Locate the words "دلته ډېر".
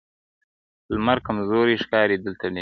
2.25-2.59